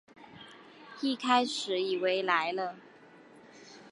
[1.01, 2.73] 一开始以为来了